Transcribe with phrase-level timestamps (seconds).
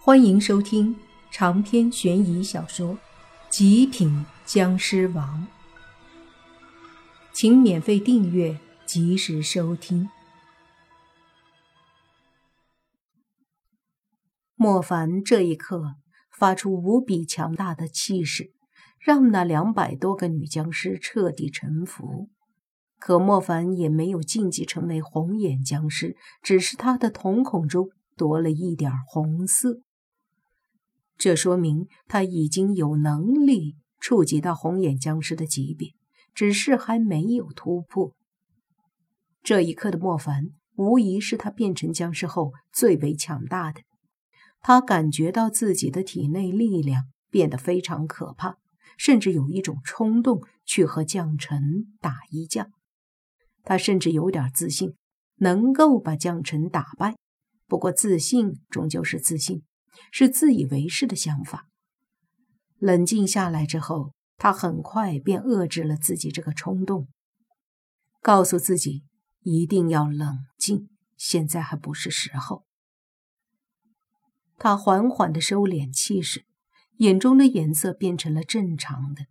[0.00, 0.96] 欢迎收听
[1.30, 2.94] 长篇悬疑小说
[3.50, 5.46] 《极品僵尸王》，
[7.32, 10.08] 请免费订阅，及时收听。
[14.54, 15.96] 莫凡这一刻
[16.30, 18.52] 发出无比强大的气势，
[19.00, 22.30] 让那两百多个女僵尸彻底臣服。
[23.00, 29.82] 可莫凡也没有晋级成为红眼僵尸，只是他的瞳孔中多了一点红色。
[31.18, 35.90] 这说明他已经有能力触及到红眼僵尸的级别，
[36.32, 38.14] 只是还没有突破。
[39.42, 43.80] 这一刻的莫凡，无疑是他变成僵尸后最为强大的。
[44.60, 48.56] 他感觉到自己的体内力量变得非常可怕，
[48.96, 52.68] 甚至有一种冲动去和将臣打一架。
[53.64, 54.94] 他甚至有点自信，
[55.36, 57.16] 能够把将臣打败。
[57.66, 59.62] 不过，自信终究是自信。
[60.10, 61.68] 是自以为是的想法。
[62.78, 67.08] 冷静下来之后，他很快便遏制了自己这个冲动，
[68.22, 69.04] 告诉自己
[69.42, 72.64] 一定要冷静，现在还不是时候。
[74.56, 76.44] 他缓缓地收敛气势，
[76.98, 79.26] 眼中的颜色变成了正常的。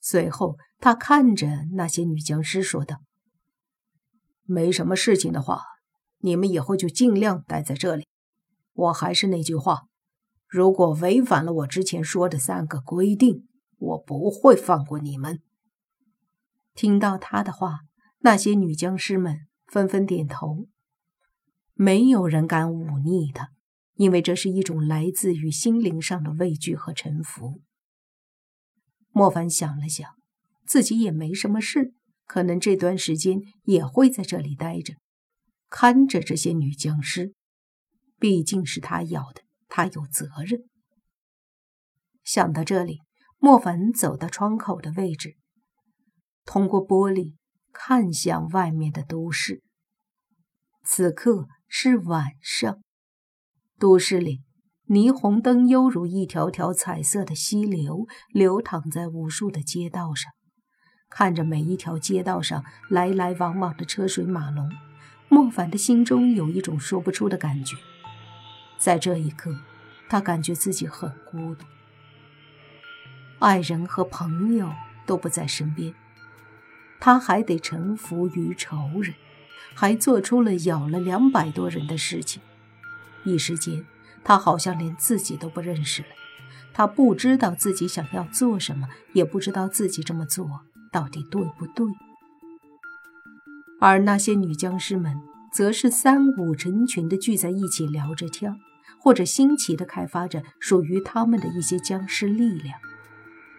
[0.00, 3.02] 随后，他看着那些女僵尸说道
[4.44, 5.64] ：“没什么事情的话，
[6.18, 8.06] 你们以后就尽量待在这里。”
[8.76, 9.86] 我还是那句话，
[10.46, 15.40] 如果违反了我之前说的三个规定，我不会放过你们。
[16.74, 17.80] 听到他的话，
[18.18, 20.66] 那些女僵尸们纷纷点头，
[21.72, 23.48] 没有人敢忤逆他，
[23.94, 27.62] 因为这是一种来自于心灵上的畏惧和臣服。
[29.10, 30.06] 莫凡想了想，
[30.66, 31.94] 自己也没什么事，
[32.26, 34.96] 可能这段时间也会在这里待着，
[35.70, 37.32] 看着这些女僵尸。
[38.18, 40.60] 毕竟是他要的，他有责任。
[42.22, 43.00] 想到这里，
[43.38, 45.36] 莫凡走到窗口的位置，
[46.44, 47.34] 通过玻璃
[47.72, 49.62] 看向外面的都市。
[50.82, 52.80] 此刻是晚上，
[53.78, 54.42] 都市里
[54.88, 60.32] 霓虹灯犹如一条条彩色的溪流，流淌在无数的街道上。
[61.08, 64.68] 看着每一条街道上来来往往的车水马龙，
[65.28, 67.76] 莫凡的心中有一种说不出的感觉。
[68.78, 69.54] 在这一刻，
[70.08, 71.64] 他感觉自己很孤独，
[73.38, 74.72] 爱人和朋友
[75.06, 75.94] 都不在身边，
[77.00, 79.14] 他还得臣服于仇人，
[79.74, 82.42] 还做出了咬了两百多人的事情。
[83.24, 83.84] 一时间，
[84.22, 86.08] 他好像连自己都不认识了。
[86.72, 90.60] 他不知道自己想要做什么，也不知道自己这么做
[90.92, 91.86] 到底对不对。
[93.80, 95.18] 而那些女僵尸们，
[95.56, 98.54] 则是三五成群的聚在一起聊着天。
[98.98, 102.76] 或者新奇的开发着属于他们的一些僵尸力量，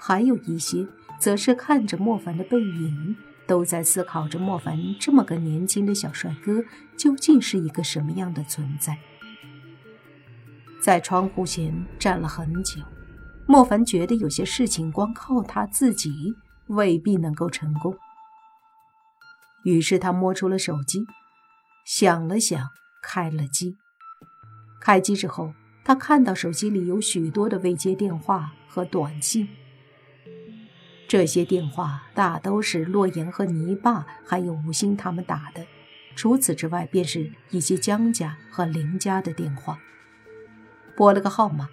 [0.00, 0.88] 还有一些
[1.20, 3.14] 则是看着莫凡的背影，
[3.46, 6.64] 都在思考着莫凡这么个年轻的小帅哥
[6.96, 8.96] 究竟是一个什么样的存在。
[10.80, 12.80] 在窗户前站了很久，
[13.46, 16.34] 莫凡觉得有些事情光靠他自己
[16.68, 17.94] 未必能够成功，
[19.64, 21.04] 于是他摸出了手机，
[21.84, 22.70] 想了想，
[23.02, 23.76] 开了机。
[24.80, 25.52] 开机之后，
[25.84, 29.48] 他看到手机里有许多的未接电话和短信。
[31.06, 35.66] 这些电话大都是洛言和泥巴还有吴昕他们打的，
[36.16, 39.78] 除此之外，便是一些江家和林家的电话。
[40.96, 41.68] 拨了个号码，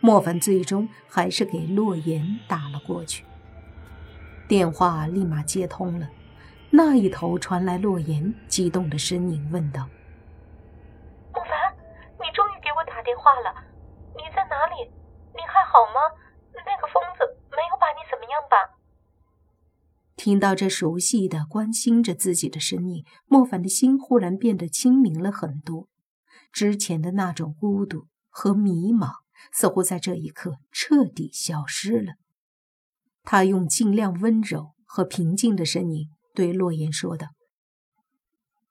[0.00, 3.24] 莫凡最终还是给洛言打了过去。
[4.48, 6.08] 电话立马接通了，
[6.74, 9.86] 那一头传来洛言激动的声音，问道。
[11.30, 11.50] 不凡，
[12.18, 13.52] 你终于给我打电话了，
[14.16, 14.90] 你在哪里？
[15.34, 16.00] 你还好吗？
[16.54, 18.56] 那个疯子没有把你怎么样吧？
[20.16, 25.88] 听到这熟悉的、关心着自己的声音，莫凡的心忽然变得清明了很多。
[26.50, 29.10] 之前的那种孤独和迷茫，
[29.52, 32.14] 似乎在这一刻彻底消失了。
[33.22, 37.28] 他用尽量温柔和平静的声音对洛言说的：“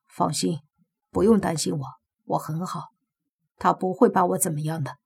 [0.08, 0.60] 放心，
[1.10, 1.86] 不用担心我，
[2.26, 2.90] 我很好。”
[3.58, 4.98] 他不会把我怎么样的。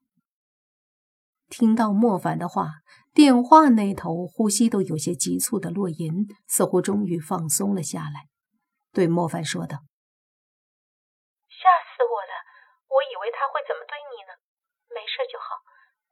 [1.48, 2.80] 听到莫凡的话，
[3.12, 8.28] 电话那头呼吸都有些急促的洛言似乎终于放松了下来，
[8.92, 9.84] 对莫凡说道
[11.52, 12.32] ：“吓死我了！
[12.88, 14.32] 我以为他会怎么对你呢？
[14.88, 15.60] 没事就好。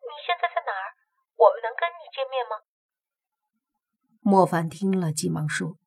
[0.05, 0.93] 你现在在哪儿？
[1.37, 2.61] 我们能跟你见面吗？”
[4.21, 5.79] 莫凡听了，急忙说：“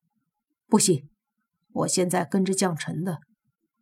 [0.67, 1.09] 不行，
[1.71, 3.19] 我现在跟着将臣的，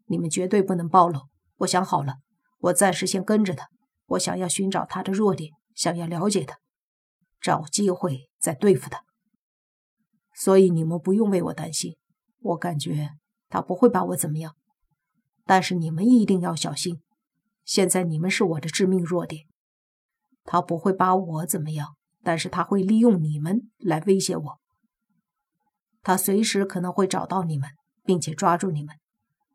[0.05, 1.21] 你们绝对不能暴露。
[1.57, 2.15] 我想好了。”
[2.59, 3.67] 我暂时先跟着他，
[4.07, 6.57] 我想要寻找他的弱点，想要了解他，
[7.39, 9.03] 找机会再对付他。
[10.33, 11.95] 所以你们不用为我担心，
[12.39, 13.11] 我感觉
[13.49, 14.55] 他不会把我怎么样。
[15.43, 17.01] 但是你们一定要小心，
[17.65, 19.45] 现在你们是我的致命弱点。
[20.43, 24.59] 他不会把我怎么样，但是他会利用你们来威胁我。
[26.05, 27.71] 他随时可能会找到你们，
[28.03, 28.95] 并且抓住你们。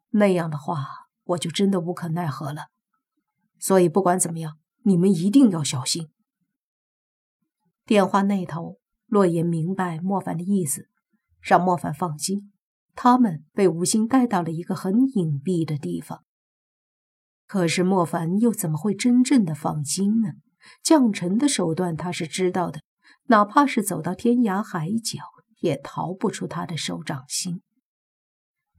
[0.08, 0.84] 那样的话，
[1.22, 2.64] 我就真的无可奈何了。
[3.60, 6.08] 所以不管怎么样，你们一定要小心。
[7.86, 10.88] 电话那头，洛言明白莫凡的意思，
[11.40, 12.50] 让莫凡放心。
[12.96, 16.24] 他们被吴昕带到了一个很隐蔽的地方。
[17.46, 20.30] 可是莫凡又怎么会真正的放心呢？
[20.82, 22.80] 将臣的手段他是知道的，
[23.26, 25.22] 哪怕是走到天涯海角，
[25.60, 27.62] 也逃不出他的手掌心。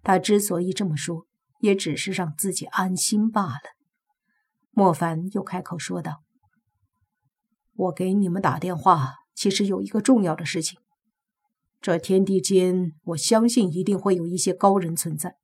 [0.04, 1.26] 他之所以这么说，
[1.60, 3.62] 也只是让自己安心罢了。
[4.72, 6.24] 莫凡又开口说道
[7.76, 10.80] ：“我给你们打电话，其实有一个重要的事情。
[11.80, 15.36] 这天地间，我相信一定会有一些高人存在。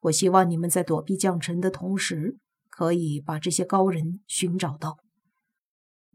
[0.00, 2.36] 我希望你们在躲避将臣的同时，
[2.68, 4.98] 可以把这些高人寻找到。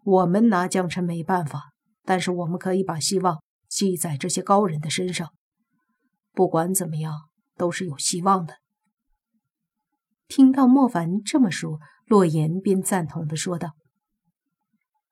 [0.03, 1.73] 我们拿将臣没办法，
[2.05, 3.41] 但是我们可以把希望
[3.71, 5.33] 寄在这些高人的身上。
[6.33, 7.29] 不管怎么样。”
[7.61, 8.57] 都是有希望的。
[10.27, 11.77] 听到莫凡这么说，
[12.07, 13.77] 洛言便赞同的说道：“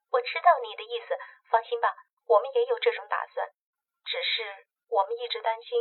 [0.09, 1.13] 我知道你的意思，
[1.51, 1.93] 放心吧，
[2.25, 3.45] 我们也有这种打算，
[4.01, 5.77] 只是我们一直担心。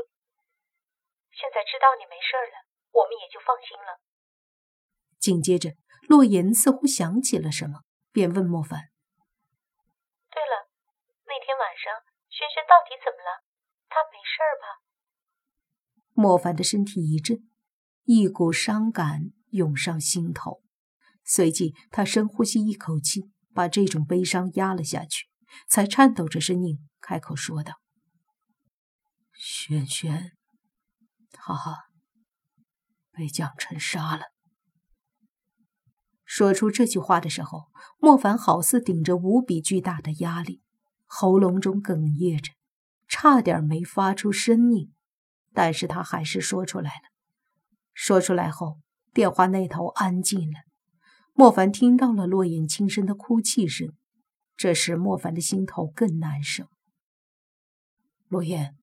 [1.32, 3.96] 现在知道你没事了，我们也就放心了。”
[5.16, 5.72] 紧接着，
[6.04, 8.92] 洛言似乎想起了什么，便问莫凡
[10.28, 10.68] ：“对了，
[11.24, 11.96] 那天晚上
[12.28, 13.42] 轩轩到底怎么了？
[13.88, 14.84] 他没事吧？”
[16.14, 17.48] 莫凡的身体一震，
[18.04, 20.62] 一股伤感涌上心头，
[21.24, 25.28] 随即他深呼吸一口气，把这种悲伤压了下去，
[25.68, 27.74] 才颤抖着声音开口说道
[29.32, 30.36] ：“轩轩，
[31.30, 31.54] 他
[33.12, 34.24] 被蒋晨杀了。”
[36.24, 40.62] 说出这句话的时候，莫凡好似顶着无比巨大的压力，
[41.08, 42.52] 喉咙中哽咽着，
[43.08, 44.94] 差点没发出声音。
[45.52, 47.02] 但是他还是说出来了。
[47.92, 48.78] 说出来后，
[49.12, 50.60] 电话那头安静了。
[51.32, 53.92] 莫凡听到了洛言轻声的哭泣声，
[54.56, 56.68] 这时莫凡的心头更难受。
[58.28, 58.76] 洛言，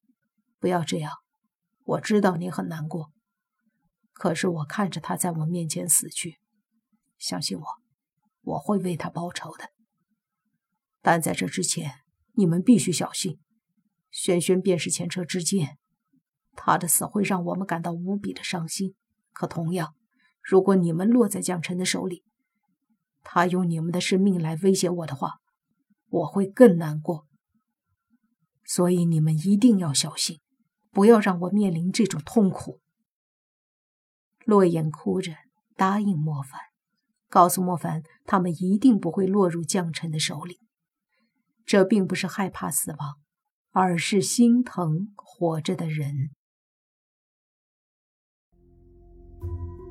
[0.60, 1.14] 不要这样，
[1.84, 3.12] 我知道你很难过，
[4.12, 6.40] 可是我看着他在我面前死去，
[7.18, 7.66] 相信我，
[8.42, 9.70] 我会为他报仇的。
[11.02, 12.00] 但在这之前，
[12.36, 13.40] 你们必须小心，
[14.12, 15.78] 轩轩便是前车之鉴。
[16.54, 18.96] 他的死会让我们感到无比的伤心，
[19.34, 19.94] 可同样，
[20.42, 22.24] 如果你们落在将臣的手里，
[23.24, 25.40] 他用你们的生命来威胁我的话，
[26.10, 27.26] 我会更难过。
[28.64, 30.40] 所以你们一定要小心，
[30.92, 32.80] 不要让我面临这种痛苦。
[34.46, 35.36] 洛言哭着
[35.76, 36.60] 答应莫凡，
[37.30, 40.60] 告诉莫凡，他们一定不会落入将臣的手里。
[41.66, 43.16] 这并不是害怕死亡，
[43.72, 46.30] 而是心疼活着的人。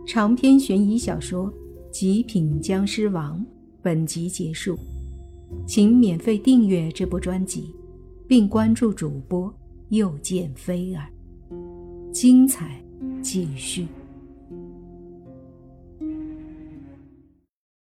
[0.07, 1.53] 长篇悬疑小说
[1.91, 3.41] 《极品僵尸王》
[3.83, 4.79] 本集结束，
[5.67, 7.75] 请免费订阅这部专辑，
[8.29, 9.53] 并关注主播
[9.89, 11.11] 又见菲儿，
[12.13, 12.81] 精彩
[13.23, 13.89] 继续。